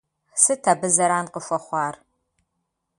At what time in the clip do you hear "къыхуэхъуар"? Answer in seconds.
1.33-1.95